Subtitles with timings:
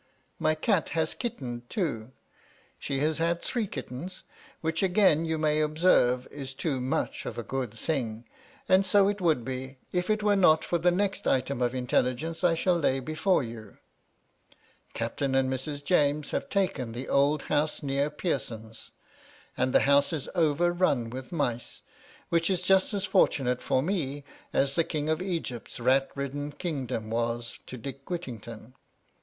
[0.39, 2.11] My cat has * kittened, too;
[2.79, 4.23] she has had three kittens,
[4.61, 8.25] which again' you may observe is too much of a good thing;
[8.67, 12.03] and so' it would be, if it were not for the next item of intel
[12.03, 13.77] Migence I shall lay before you.
[14.95, 18.89] Captain and Mrs.' James have taken the old house next Pearson's;
[19.55, 21.83] and *the house is overrun with mice,
[22.29, 26.53] which is just as * fortunate for me as the King of Egypt's rat ridden
[26.53, 28.73] 'kingdom was to Dick Whittington.